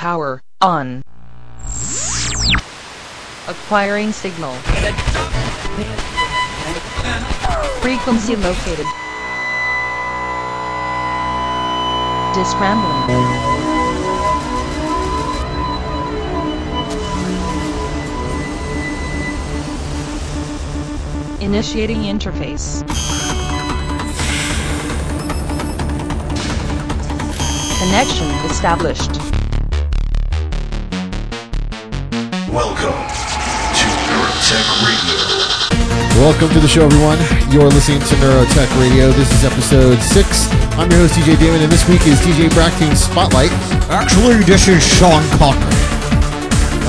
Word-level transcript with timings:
Power 0.00 0.40
on. 0.62 1.02
Acquiring 3.46 4.12
signal. 4.12 4.54
Frequency 7.82 8.34
located. 8.36 8.86
Disrambling. 12.32 13.10
Initiating 21.42 22.04
interface. 22.04 22.80
Connection 27.82 28.28
established. 28.50 29.29
Welcome 32.50 32.98
to 32.98 33.86
Neurotech 34.10 34.66
Radio. 34.82 35.20
Welcome 36.20 36.48
to 36.50 36.58
the 36.60 36.66
show, 36.68 36.84
everyone. 36.84 37.18
You're 37.52 37.68
listening 37.68 38.00
to 38.00 38.14
Neurotech 38.16 38.68
Radio. 38.80 39.10
This 39.12 39.30
is 39.32 39.44
episode 39.44 39.98
six. 40.02 40.50
I'm 40.74 40.90
your 40.90 41.00
host, 41.00 41.14
DJ 41.14 41.38
Damon, 41.38 41.62
and 41.62 41.70
this 41.70 41.88
week 41.88 42.06
is 42.06 42.18
DJ 42.20 42.52
Bracking 42.52 42.94
Spotlight. 42.96 43.52
Actually, 43.90 44.42
this 44.44 44.66
is 44.68 44.82
Sean 44.82 45.22
Connery. 45.38 45.62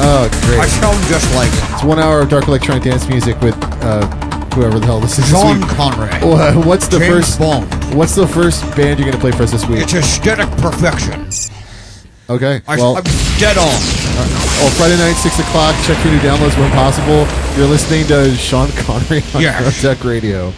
Oh, 0.04 0.28
great. 0.48 0.60
I 0.62 0.66
sound 0.68 0.98
just 1.08 1.30
like 1.36 1.52
him. 1.52 1.74
It's 1.76 1.84
one 1.84 2.00
hour 2.00 2.22
of 2.22 2.30
dark 2.30 2.48
electronic 2.48 2.84
dance 2.84 3.08
music 3.08 3.40
with 3.42 3.56
uh, 3.84 4.08
whoever 4.56 4.80
the 4.80 4.86
hell 4.88 5.00
this 5.00 5.20
is. 5.20 5.30
Sean 5.30 5.60
week. 5.60 5.70
Connery. 5.70 6.10
Wha- 6.28 6.54
What's 6.66 6.88
the 6.88 6.98
James 7.00 7.38
first? 7.38 7.40
Bond. 7.40 7.66
What's 7.94 8.16
the 8.16 8.28
first 8.28 8.64
band 8.76 9.00
you're 9.00 9.08
going 9.10 9.14
to 9.14 9.20
play 9.22 9.32
for 9.32 9.44
us 9.44 9.52
this 9.52 9.68
week? 9.68 9.80
It's 9.82 9.94
aesthetic 9.94 10.50
perfection. 10.58 11.30
Okay. 12.30 12.62
I, 12.68 12.78
Well, 12.78 12.96
I'm 12.98 13.04
dead 13.38 13.58
on. 13.58 13.76
Oh, 14.64 14.70
Friday 14.78 14.98
night, 14.98 15.14
six 15.14 15.40
o'clock. 15.40 15.76
Check 15.84 15.98
your 16.04 16.14
new 16.14 16.20
downloads 16.20 16.58
when 16.58 16.72
possible. 16.72 17.26
You're 17.58 17.68
listening 17.70 18.06
to 18.08 18.34
Sean 18.36 18.70
Connery 18.86 19.22
on 19.34 19.42
Yes. 19.42 19.82
Neurotech 19.84 20.04
Radio. 20.04 20.54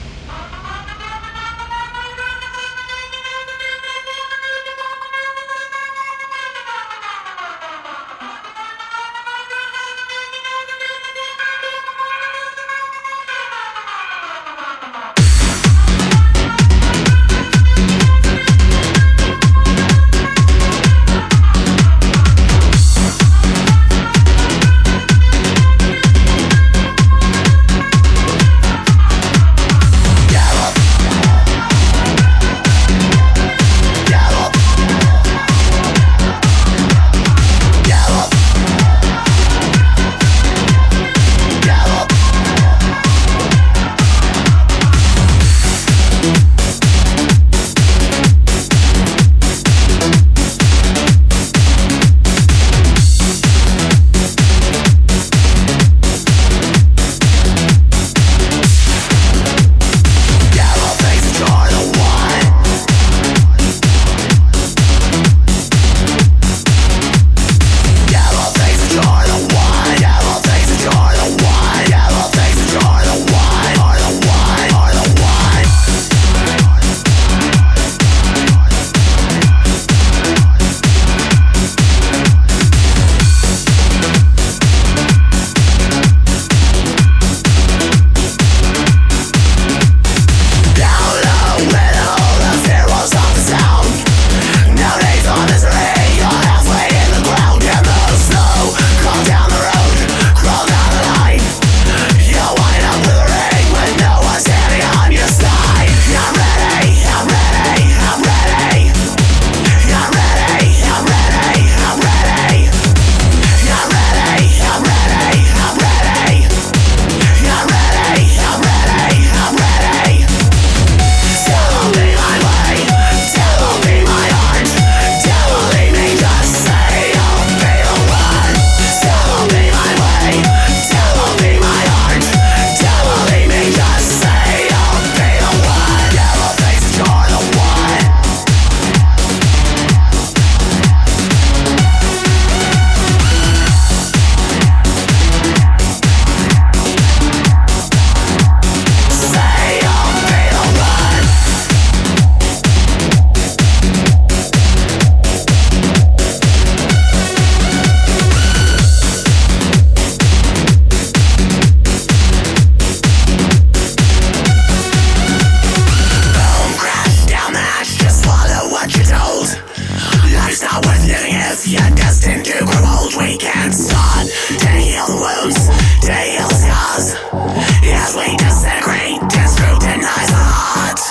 I'm 175.25 175.51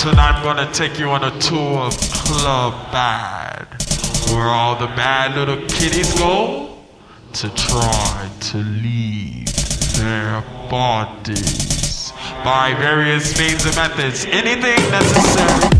Tonight 0.00 0.36
I'm 0.36 0.42
gonna 0.42 0.72
take 0.72 0.98
you 0.98 1.10
on 1.10 1.24
a 1.24 1.40
tour 1.40 1.80
of 1.80 1.94
Club 2.00 2.72
Bad, 2.90 3.66
where 4.32 4.46
all 4.46 4.74
the 4.74 4.86
bad 4.86 5.36
little 5.36 5.58
kitties 5.68 6.18
go 6.18 6.78
to 7.34 7.54
try 7.54 8.30
to 8.40 8.56
leave 8.56 9.52
their 9.98 10.40
bodies 10.70 12.14
by 12.42 12.72
various 12.78 13.38
means 13.38 13.66
and 13.66 13.76
methods, 13.76 14.24
anything 14.24 14.80
necessary. 14.90 15.79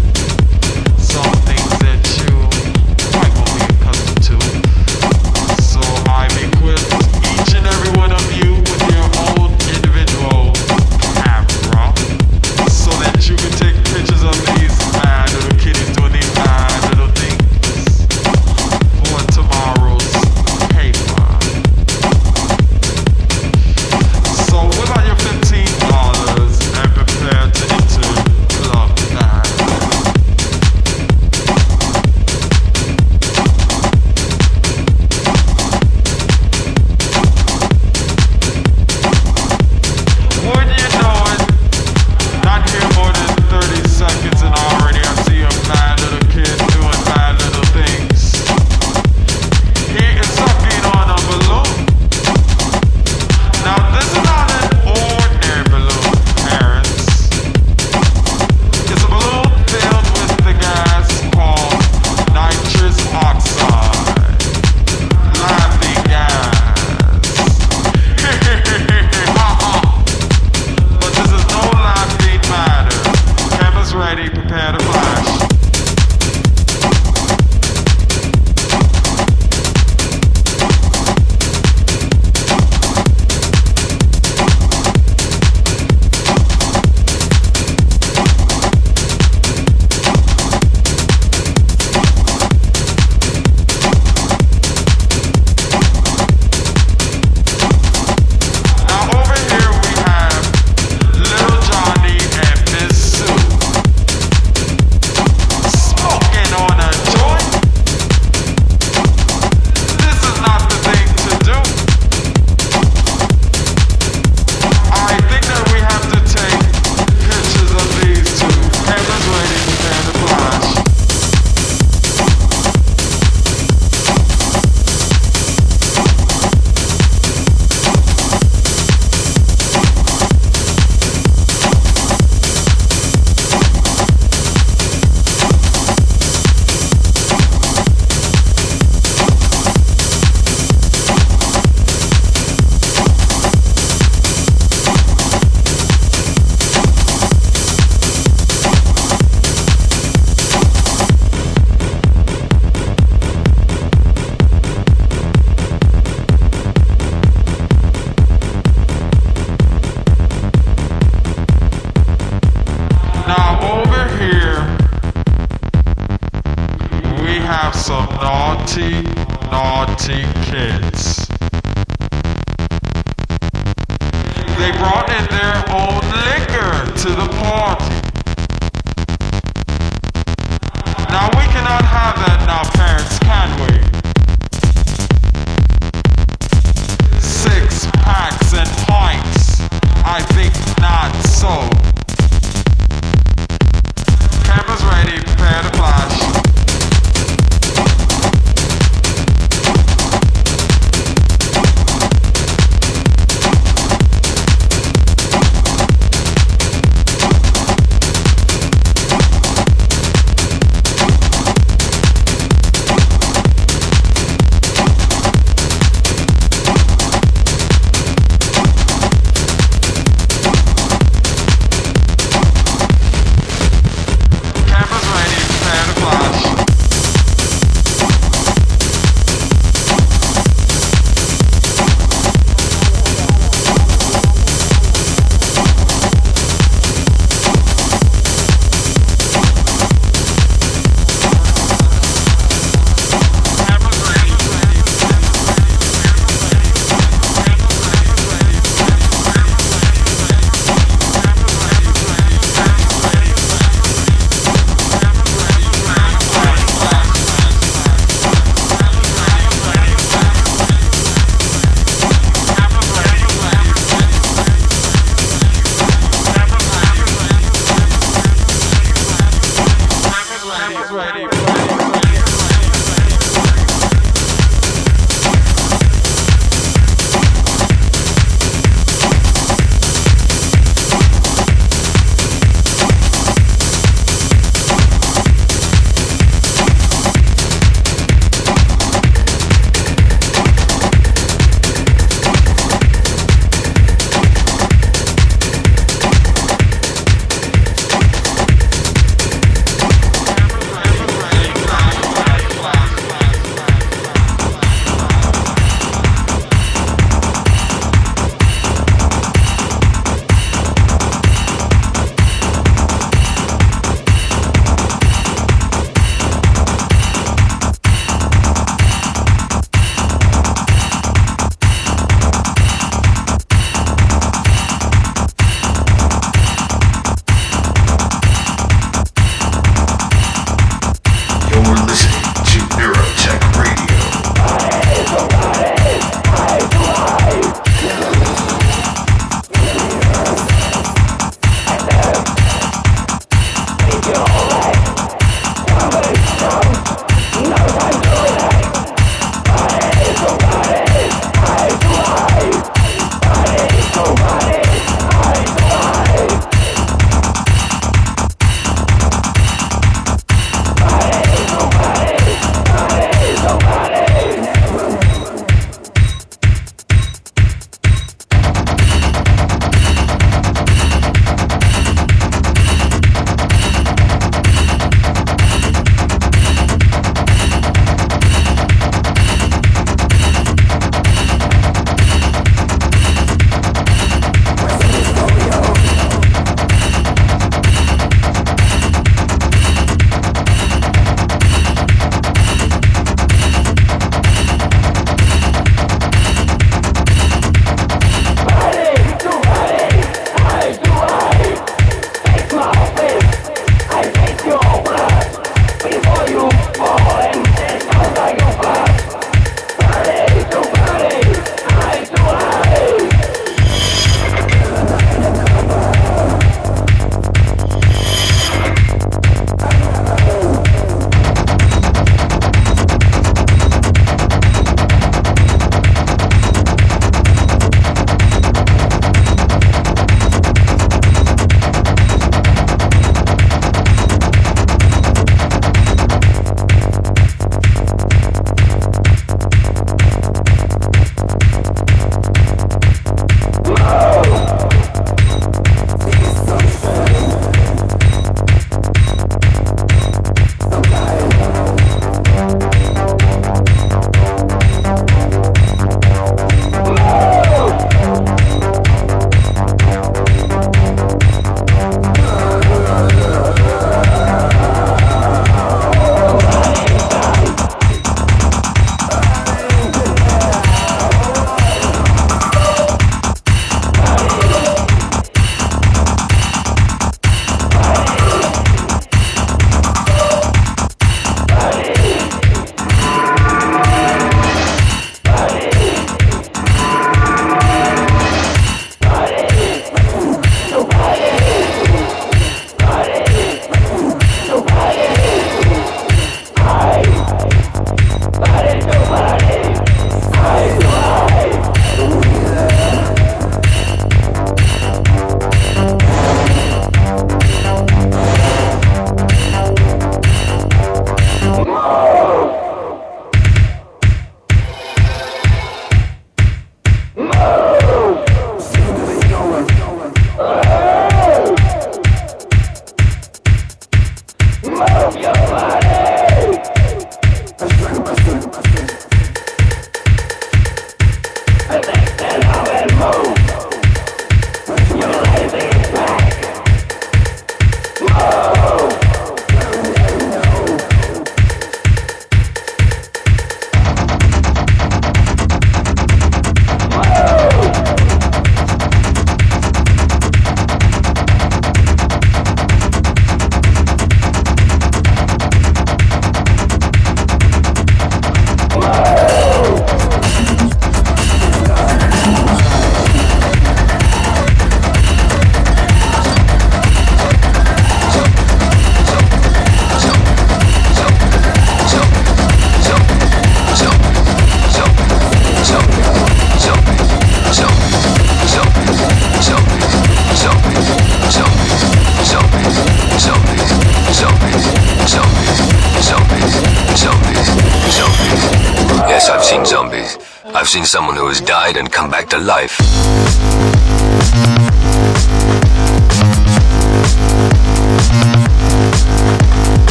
I've 590.44 590.68
seen 590.68 590.86
someone 590.86 591.16
who 591.16 591.28
has 591.28 591.40
died 591.40 591.76
and 591.76 591.92
come 591.92 592.10
back 592.10 592.28
to 592.30 592.38
life. 592.38 592.78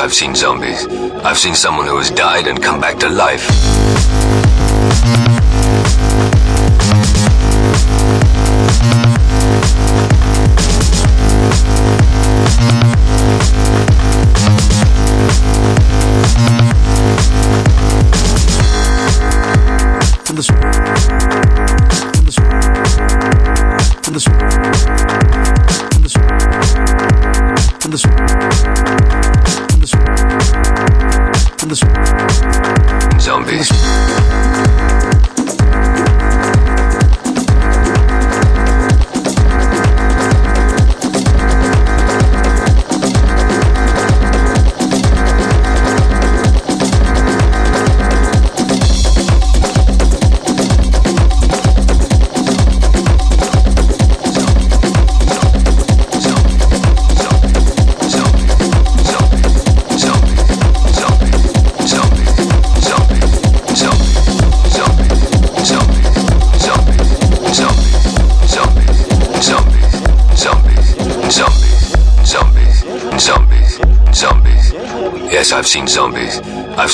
I've 0.00 0.14
seen 0.14 0.34
zombies. 0.34 0.86
I've 1.24 1.38
seen 1.38 1.54
someone 1.54 1.86
who 1.86 1.96
has 1.98 2.10
died 2.10 2.46
and 2.46 2.62
come 2.62 2.80
back 2.80 2.98
to 2.98 3.08
life. 3.08 3.67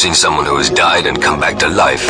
Seen 0.05 0.13
someone 0.15 0.45
who 0.45 0.59
has 0.59 0.69
died 0.69 1.07
and 1.07 1.23
come 1.23 1.41
back 1.41 1.59
to 1.59 1.67
life. 1.67 2.05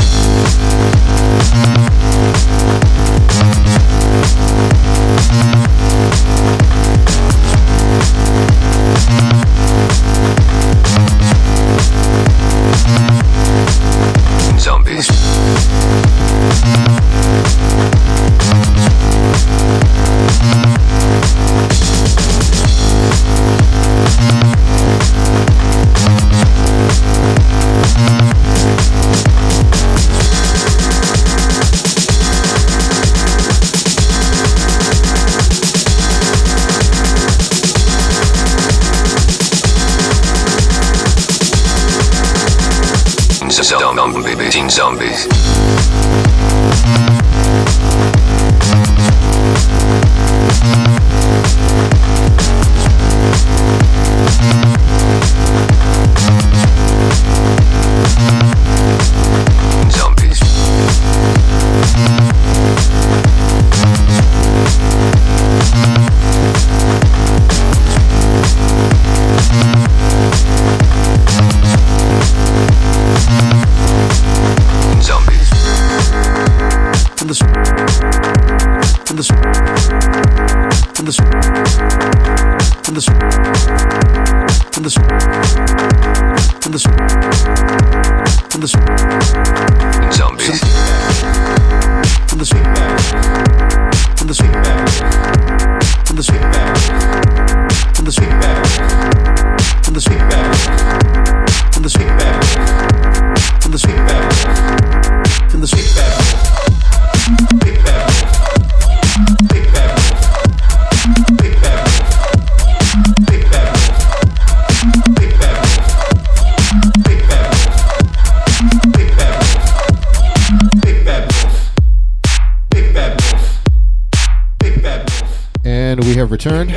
We 126.14 126.20
have 126.20 126.30
returned. 126.30 126.70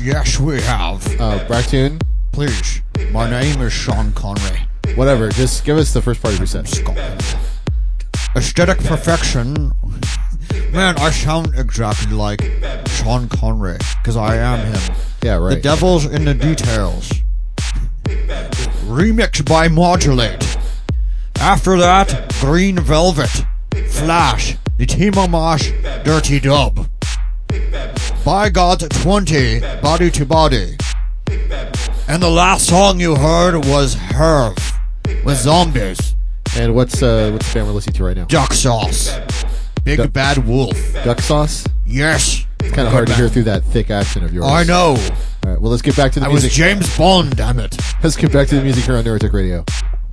Yes, 0.00 0.40
we 0.40 0.60
have. 0.62 1.06
Uh, 1.20 1.38
Bractoon, 1.46 2.02
Please. 2.32 2.82
My 3.12 3.30
name 3.30 3.60
is 3.60 3.72
Sean 3.72 4.10
Connery. 4.12 4.58
whatever. 4.96 5.28
Just 5.28 5.64
give 5.64 5.78
us 5.78 5.92
the 5.92 6.02
first 6.02 6.20
part 6.20 6.34
of 6.34 6.40
your. 6.40 6.64
Scotland. 6.66 7.36
Aesthetic 8.34 8.78
perfection. 8.78 9.70
Man, 10.72 10.98
I 10.98 11.10
sound 11.10 11.52
exactly 11.56 12.12
like 12.12 12.42
Sean 12.88 13.28
Connery 13.28 13.78
because 13.98 14.16
I 14.16 14.34
am 14.34 14.72
him. 14.72 14.96
Yeah, 15.22 15.36
right. 15.36 15.54
The 15.54 15.60
devil's 15.60 16.04
in 16.04 16.24
the 16.24 16.34
details. 16.34 17.08
Remixed 18.84 19.48
by 19.48 19.68
Modulate. 19.68 20.58
After 21.36 21.78
that, 21.78 22.34
Green 22.40 22.80
Velvet, 22.80 23.44
Flash, 23.90 24.56
the 24.76 25.28
Mosh, 25.28 25.70
Dirty 26.04 26.40
Dub. 26.40 26.81
Bigod 28.24 28.88
20, 29.02 29.60
Body 29.80 30.10
to 30.12 30.24
Body. 30.24 30.76
And 32.08 32.22
the 32.22 32.30
last 32.30 32.66
song 32.68 33.00
you 33.00 33.16
heard 33.16 33.56
was 33.66 33.94
Herv, 33.96 34.56
with 35.24 35.38
Zombies, 35.38 36.14
And 36.56 36.74
what's 36.74 37.02
uh, 37.02 37.30
what's 37.32 37.48
the 37.48 37.54
band 37.54 37.66
we're 37.66 37.72
listening 37.74 37.94
to 37.94 38.04
right 38.04 38.16
now? 38.16 38.24
Duck 38.26 38.52
Sauce, 38.52 39.18
Big 39.84 39.98
Duck- 39.98 40.12
Bad 40.12 40.46
Wolf. 40.46 40.76
Duck 41.04 41.20
Sauce. 41.20 41.64
Yes, 41.86 42.46
It's 42.60 42.72
kind 42.74 42.86
of 42.86 42.92
hard 42.92 43.08
to 43.08 43.14
hear 43.14 43.28
through 43.28 43.44
that 43.44 43.64
thick 43.64 43.90
accent 43.90 44.24
of 44.24 44.32
yours. 44.32 44.46
I 44.46 44.62
know. 44.64 44.90
All 45.44 45.50
right, 45.50 45.60
well, 45.60 45.70
let's 45.70 45.82
get 45.82 45.96
back 45.96 46.12
to 46.12 46.20
the 46.20 46.28
music. 46.28 46.44
I 46.44 46.46
was. 46.46 46.54
James 46.86 46.96
Bond, 46.98 47.36
damn 47.36 47.58
it. 47.58 47.76
let's 48.02 48.16
get 48.16 48.32
back 48.32 48.46
to 48.48 48.54
the 48.56 48.62
music 48.62 48.84
here 48.84 48.96
on 48.96 49.04
Neurotech 49.04 49.32
Radio. 49.32 49.64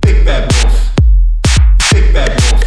Big 0.02 0.24
bad 0.24 0.52
wolf. 0.64 0.90
Big 1.92 2.12
bad 2.12 2.30
wolf. 2.52 2.64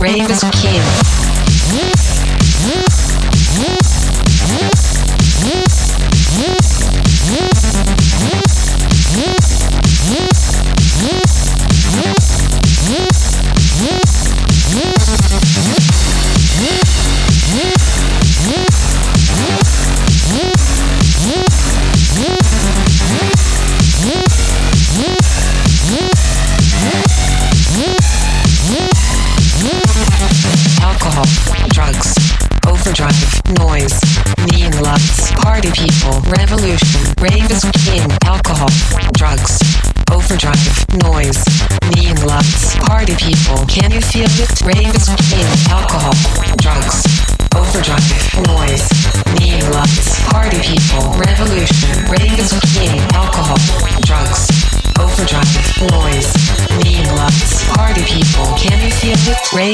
Rave 0.00 0.30
is 0.30 0.42
king. 0.52 1.21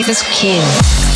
Rave 0.08 0.24
king. 0.32 1.07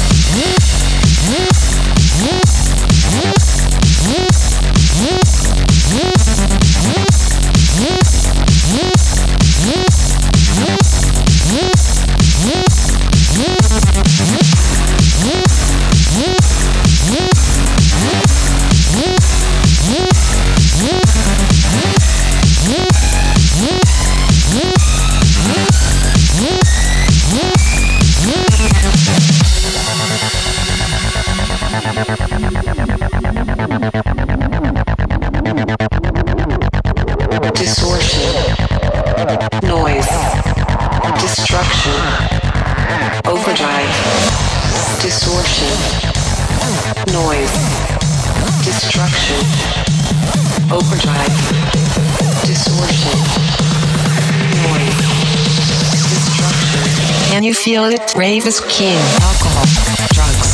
Can 57.33 57.43
you 57.43 57.55
feel 57.55 57.89
it? 57.89 58.13
Rave 58.13 58.45
is 58.45 58.61
king. 58.69 59.01
Alcohol, 59.25 59.65
drugs, 60.13 60.53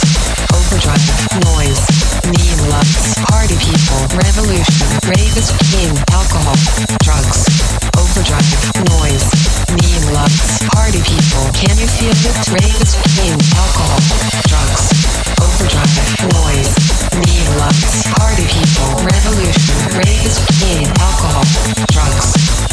overdrive, 0.54 1.02
noise, 1.50 1.82
mean 2.30 2.58
lux, 2.70 3.18
party 3.26 3.58
people, 3.58 3.98
revolution. 4.14 4.86
Rave 5.02 5.34
is 5.34 5.50
king. 5.74 5.90
Alcohol, 6.14 6.54
drugs, 7.02 7.50
overdrive, 7.98 8.46
noise, 8.94 9.26
mean 9.74 10.02
lux, 10.14 10.62
party 10.70 11.02
people. 11.02 11.50
Can 11.50 11.74
you 11.82 11.90
feel 11.98 12.14
it? 12.14 12.46
Rave 12.46 12.78
is 12.78 12.94
king. 13.10 13.34
Alcohol, 13.58 13.98
drugs, 14.46 14.86
overdrive, 15.34 15.98
noise, 16.30 16.70
mean 17.18 17.48
lux, 17.58 18.06
party 18.14 18.46
people, 18.54 19.02
revolution. 19.02 19.74
Rave 19.98 20.22
is 20.22 20.38
king. 20.62 20.86
Alcohol, 21.02 21.42
drugs, 21.90 22.67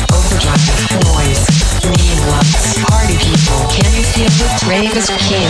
noise, 1.06 1.48
lights, 2.28 2.84
party 2.90 3.18
people. 3.18 3.68
Can 3.70 3.94
you 3.96 4.04
feel 4.04 4.30
the 4.30 4.50
train 4.60 4.92
is 4.98 5.10
king. 5.18 5.50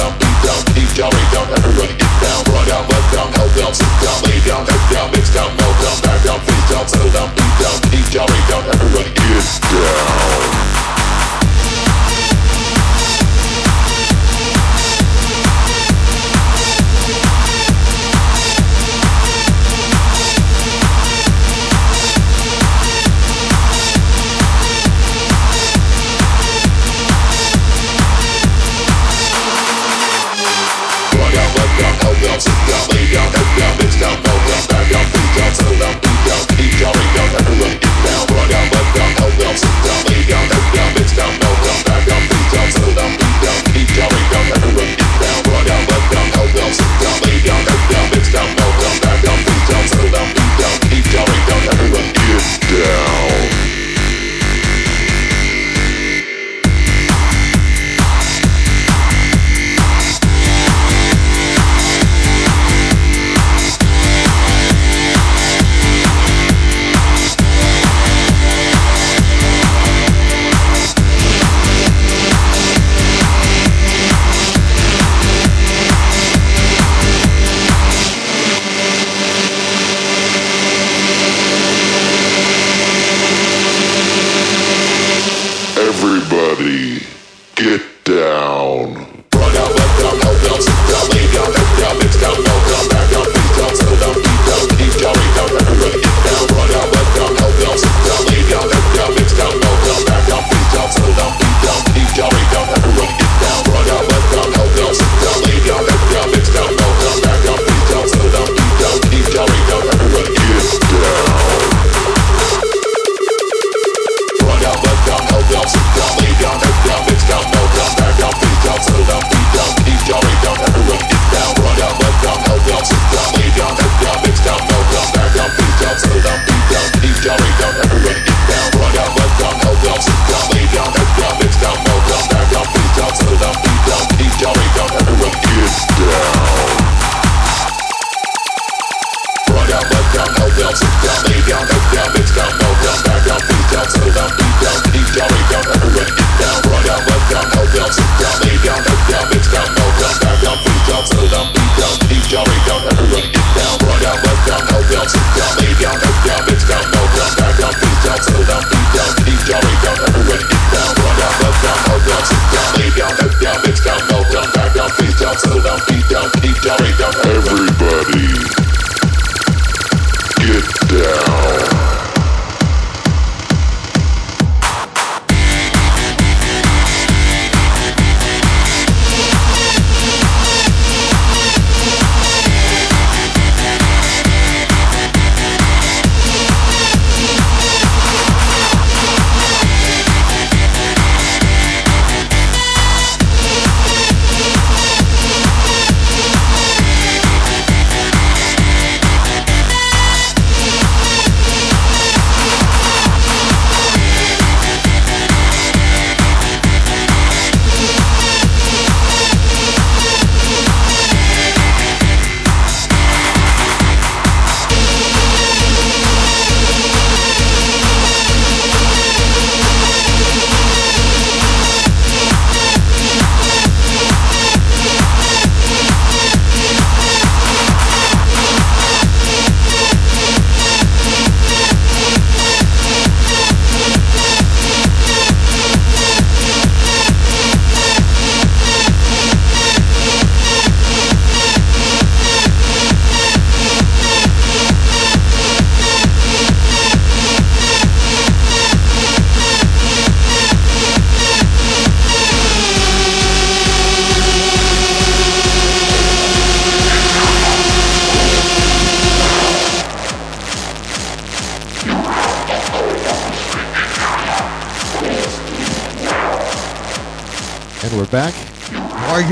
don't, 0.00 0.14
we 0.18 0.32
don't, 0.46 0.78
he 0.78 0.96
don't, 0.96 1.48
don't. 1.50 1.59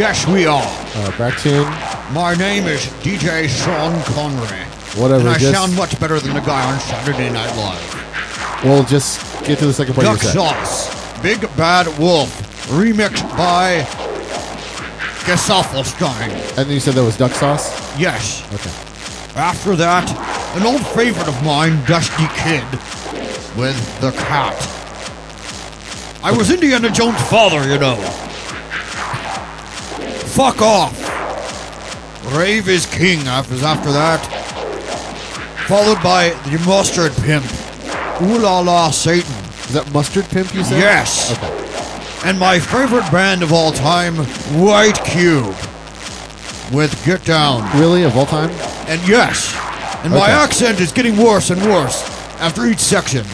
Yes, 0.09 0.27
we 0.27 0.47
are. 0.47 0.63
Uh, 0.63 1.19
back 1.19 1.39
tune. 1.39 1.69
My 2.15 2.35
name 2.35 2.65
is 2.67 2.81
DJ 3.05 3.47
Sean 3.47 3.93
Connery. 4.15 4.65
Whatever. 4.97 5.21
And 5.21 5.29
I 5.29 5.39
just, 5.39 5.53
sound 5.53 5.77
much 5.77 6.01
better 6.01 6.19
than 6.19 6.33
the 6.33 6.41
guy 6.41 6.65
on 6.73 6.81
Saturday 6.81 7.29
Night 7.29 7.55
Live. 7.57 8.65
we'll 8.65 8.85
just 8.85 9.21
get 9.45 9.59
to 9.59 9.67
the 9.67 9.73
second 9.73 9.95
part 9.95 10.07
Duck 10.07 10.17
of 10.17 10.23
your 10.23 10.33
set. 10.33 10.65
Sauce, 10.65 11.23
Big 11.23 11.41
Bad 11.59 11.87
Wolf, 11.99 12.31
remixed 12.71 13.29
by 13.37 13.83
Gesaffelstein. 15.27 16.31
And 16.57 16.67
then 16.67 16.71
you 16.71 16.81
said 16.81 16.95
that 16.95 17.05
was 17.05 17.19
duck 17.19 17.33
sauce? 17.33 17.69
Yes. 18.01 18.43
Okay. 18.55 19.39
After 19.39 19.77
that, 19.77 20.09
an 20.57 20.67
old 20.67 20.87
favorite 20.87 21.29
of 21.29 21.45
mine, 21.45 21.85
Dusty 21.85 22.27
Kid, 22.41 22.65
with 23.59 23.77
The 24.01 24.13
Cat. 24.13 24.57
I 26.25 26.33
was 26.33 26.51
Indiana 26.51 26.91
Jones' 26.91 27.21
father, 27.29 27.71
you 27.71 27.79
know. 27.79 28.28
Fuck 30.39 30.63
off. 30.63 30.95
Rave 32.33 32.69
is 32.69 32.87
King 32.87 33.27
after, 33.27 33.57
after 33.57 33.91
that. 33.91 34.21
Followed 35.67 36.01
by 36.01 36.29
The 36.49 36.63
Mustard 36.65 37.13
Pimp. 37.25 37.45
Ooh 38.23 38.39
la 38.39 38.61
la 38.61 38.93
Satan. 38.93 39.35
Is 39.67 39.73
that 39.75 39.93
mustard 39.93 40.27
pimp 40.27 40.55
you 40.55 40.63
said? 40.63 40.79
Yes. 40.79 41.33
Okay. 41.33 42.29
And 42.29 42.39
my 42.39 42.61
favorite 42.61 43.11
band 43.11 43.43
of 43.43 43.53
all 43.53 43.73
time, 43.73 44.15
White 44.63 45.03
Cube. 45.05 45.57
With 46.73 47.03
Get 47.05 47.25
Down. 47.25 47.69
Really, 47.77 48.05
of 48.05 48.17
all 48.17 48.27
time? 48.27 48.51
And 48.87 49.01
yes, 49.09 49.57
and 50.05 50.13
my 50.13 50.31
accent 50.31 50.79
is 50.79 50.93
getting 50.93 51.17
worse 51.17 51.51
and 51.51 51.61
worse 51.63 52.09
after 52.39 52.67
each 52.67 52.79
section. 52.79 53.25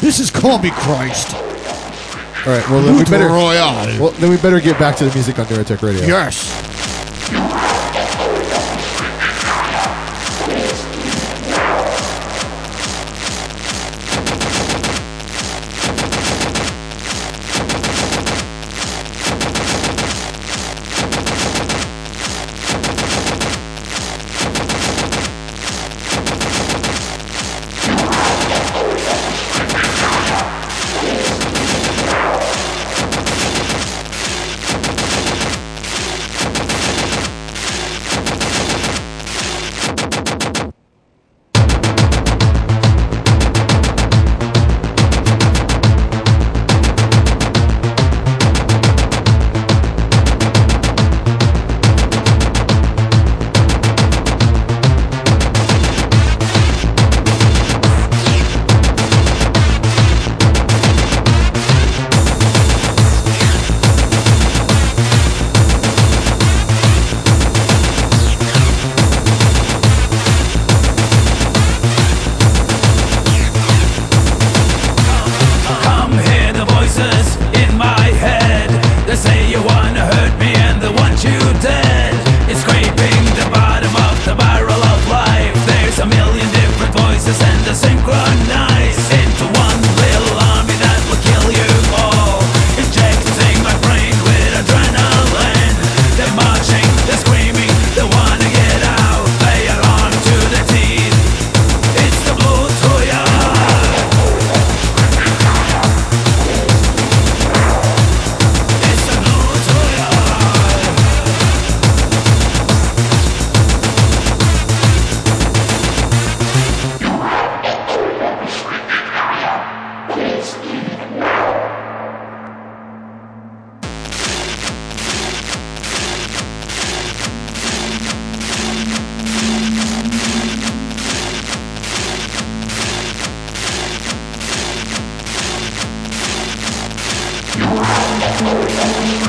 This 0.00 0.18
is 0.18 0.28
Call 0.28 0.58
Me 0.58 0.70
Christ. 0.72 1.36
All 2.46 2.54
right. 2.54 2.70
Well, 2.70 2.80
then 2.82 2.96
we 2.96 3.04
better. 3.04 3.26
Royale. 3.26 4.00
Well, 4.00 4.12
then 4.12 4.30
we 4.30 4.36
better 4.38 4.60
get 4.60 4.78
back 4.78 4.96
to 4.96 5.04
the 5.04 5.12
music 5.12 5.38
on 5.38 5.46
Neurotech 5.46 5.82
Radio. 5.82 6.06
Yes. 6.06 6.47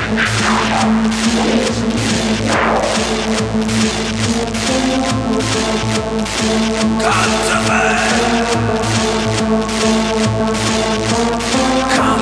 Come 0.09 0.17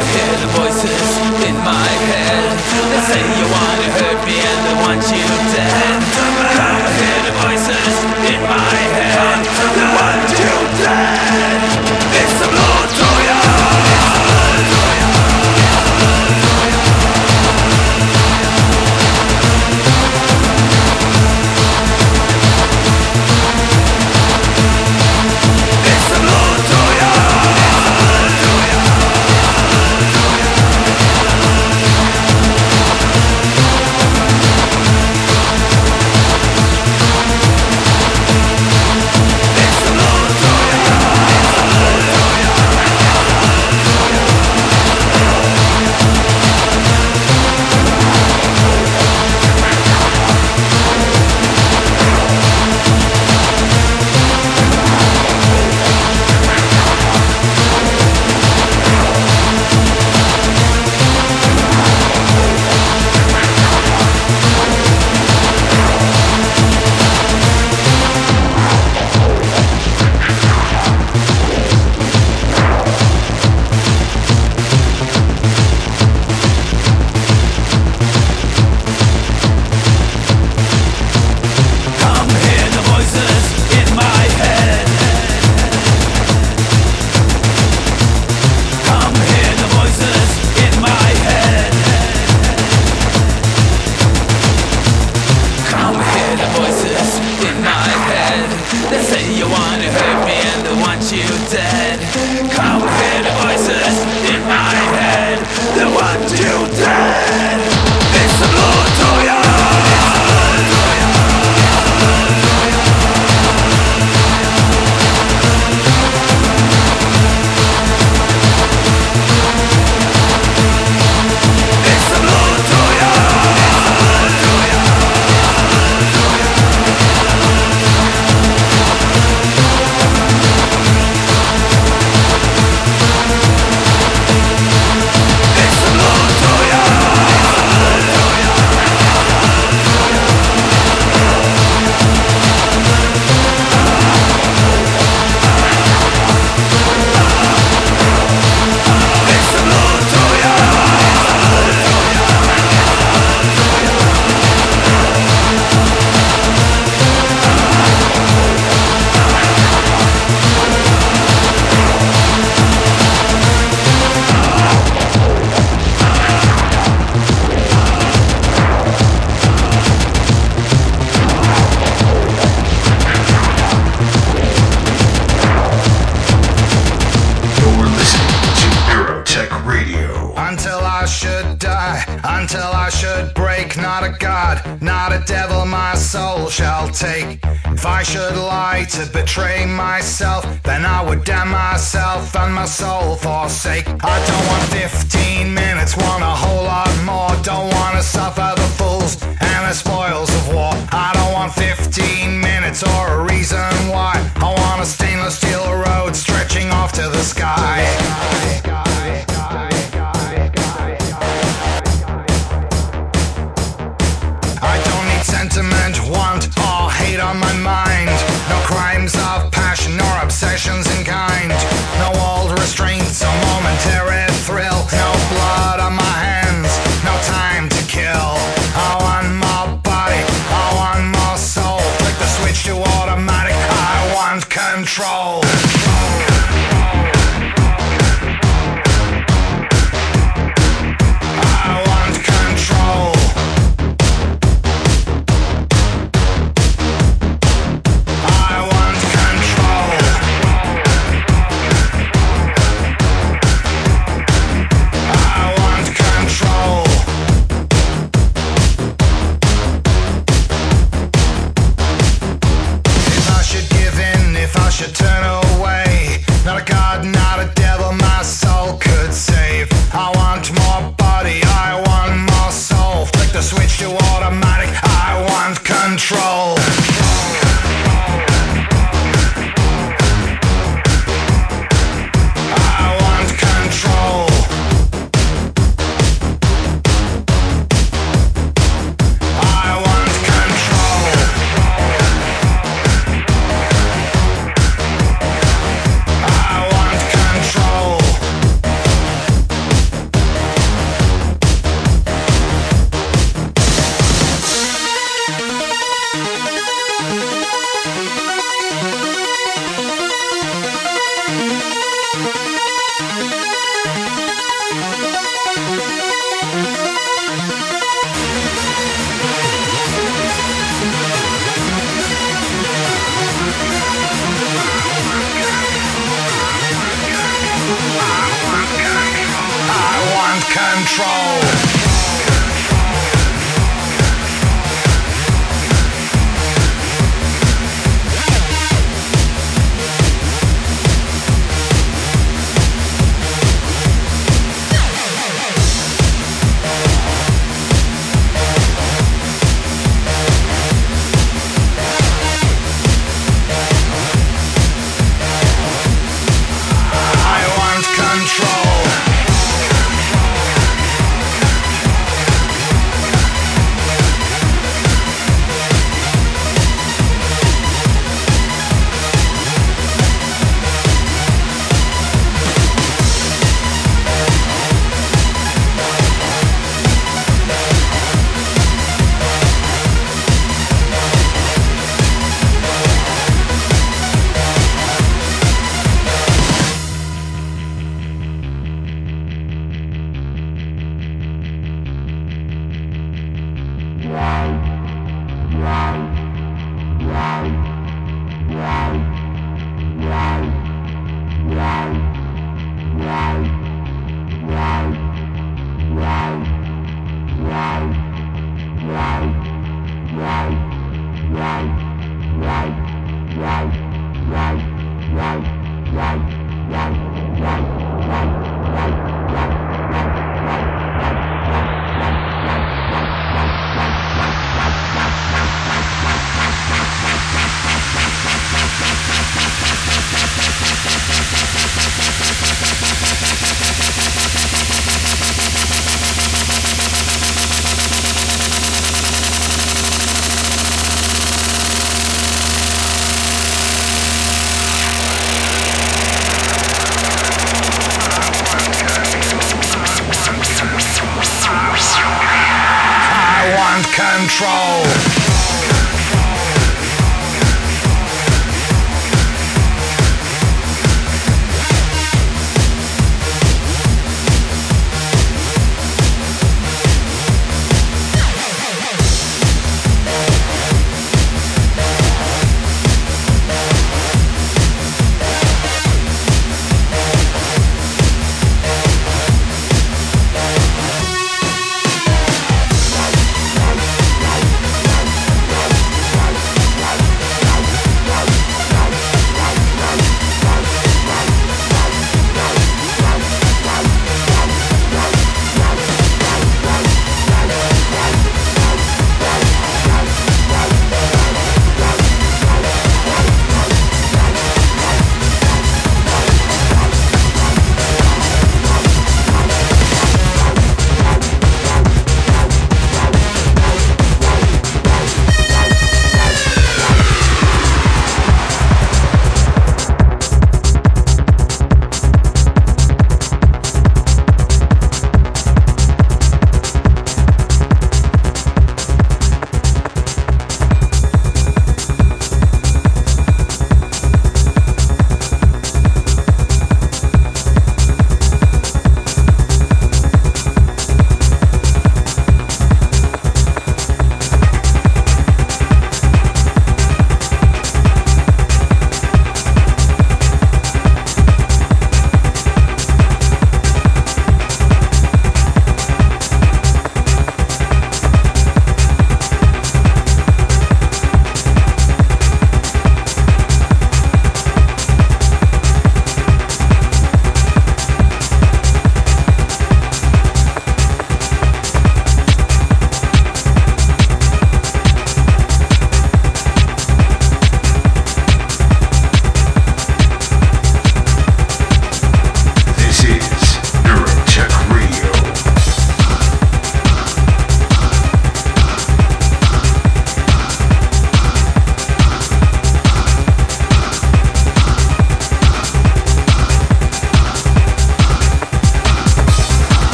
hear 0.00 0.32
the 0.40 0.48
voices 0.56 1.18
in 1.44 1.56
my 1.60 1.88
head. 2.08 2.56
They 2.90 3.00
say 3.04 3.20
you 3.38 3.44
wanna 3.52 3.90
hurt. 4.00 4.13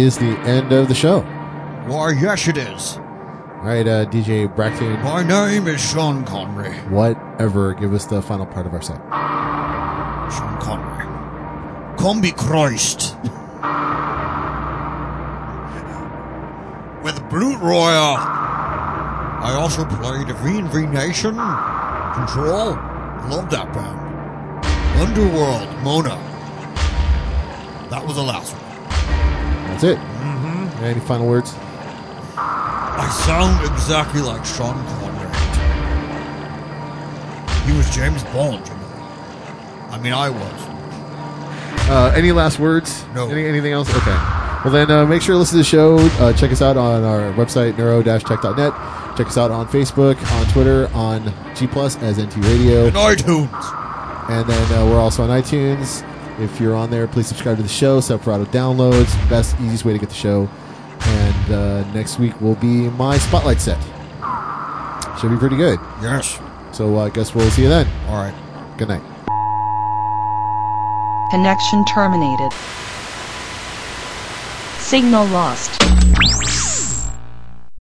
Is 0.00 0.16
the 0.16 0.38
end 0.48 0.72
of 0.72 0.88
the 0.88 0.94
show. 0.94 1.20
Why, 1.86 2.12
yes, 2.12 2.48
it 2.48 2.56
is. 2.56 2.96
All 2.96 3.66
right, 3.66 3.86
uh, 3.86 4.06
DJ 4.06 4.48
Brackton, 4.56 4.98
My 5.02 5.22
name 5.22 5.68
is 5.68 5.78
Sean 5.78 6.24
Connery. 6.24 6.72
whatever, 6.88 7.74
give 7.74 7.92
us 7.92 8.06
the 8.06 8.22
final 8.22 8.46
part 8.46 8.64
of 8.64 8.72
our 8.72 8.80
set. 8.80 8.96
Sean 10.32 10.58
Connery. 10.58 11.04
Combichrist. 11.98 13.14
With 17.04 17.20
Brute 17.28 17.58
Royale. 17.60 18.16
I 18.16 19.52
also 19.58 19.84
played 19.84 20.28
VNV 20.28 20.90
Nation, 20.94 21.34
Control. 22.14 22.70
Love 23.28 23.50
that 23.50 23.70
band. 23.74 24.64
Underworld, 24.98 25.68
Mona. 25.82 26.16
That 27.90 28.02
was 28.06 28.16
the 28.16 28.22
last 28.22 28.54
one. 28.54 28.69
That's 29.80 29.98
it. 29.98 29.98
Mm-hmm. 29.98 30.84
Any 30.84 31.00
final 31.00 31.26
words? 31.26 31.54
I 32.36 33.08
sound 33.24 33.64
exactly 33.72 34.20
like 34.20 34.44
Sean 34.44 34.74
Connery. 34.74 35.30
He 37.64 37.76
was 37.78 37.88
James 37.88 38.22
Bond, 38.24 38.66
you 38.68 38.74
know. 38.74 38.80
I 39.90 39.98
mean, 40.02 40.12
I 40.12 40.28
was. 40.28 41.88
Uh, 41.88 42.12
any 42.14 42.30
last 42.30 42.58
words? 42.58 43.06
No. 43.14 43.30
Any, 43.30 43.46
anything 43.46 43.72
else? 43.72 43.88
Okay. 43.88 44.16
Well, 44.64 44.70
then 44.70 44.90
uh, 44.90 45.06
make 45.06 45.22
sure 45.22 45.34
to 45.34 45.38
listen 45.38 45.54
to 45.54 45.58
the 45.58 45.64
show. 45.64 45.96
Uh, 46.22 46.34
check 46.34 46.52
us 46.52 46.60
out 46.60 46.76
on 46.76 47.02
our 47.02 47.32
website, 47.32 47.78
neuro-tech.net. 47.78 48.74
Check 49.16 49.28
us 49.28 49.38
out 49.38 49.50
on 49.50 49.66
Facebook, 49.68 50.20
on 50.38 50.46
Twitter, 50.52 50.90
on 50.92 51.32
G 51.54 51.66
Plus 51.66 51.96
as 52.02 52.18
NT 52.18 52.36
Radio. 52.36 52.86
And 52.88 52.96
iTunes. 52.96 54.28
And 54.28 54.46
then 54.46 54.72
uh, 54.78 54.84
we're 54.84 55.00
also 55.00 55.22
on 55.22 55.30
iTunes. 55.30 56.06
If 56.40 56.58
you're 56.58 56.74
on 56.74 56.90
there, 56.90 57.06
please 57.06 57.26
subscribe 57.26 57.58
to 57.58 57.62
the 57.62 57.68
show. 57.68 58.00
Set 58.00 58.14
up 58.14 58.24
for 58.24 58.32
auto 58.32 58.46
downloads. 58.46 59.12
Best, 59.28 59.54
easiest 59.60 59.84
way 59.84 59.92
to 59.92 59.98
get 59.98 60.08
the 60.08 60.14
show. 60.14 60.48
And 61.00 61.52
uh, 61.52 61.92
next 61.92 62.18
week 62.18 62.40
will 62.40 62.54
be 62.54 62.88
my 62.90 63.18
spotlight 63.18 63.60
set. 63.60 63.78
Should 65.20 65.30
be 65.30 65.36
pretty 65.36 65.56
good. 65.56 65.78
Yes. 66.00 66.38
So 66.72 66.96
uh, 66.96 67.06
I 67.06 67.10
guess 67.10 67.34
we'll 67.34 67.50
see 67.50 67.62
you 67.62 67.68
then. 67.68 67.86
All 68.08 68.16
right. 68.16 68.34
Good 68.78 68.88
night. 68.88 69.02
Connection 71.30 71.84
terminated. 71.84 72.52
Signal 74.78 75.26
lost. 75.26 76.79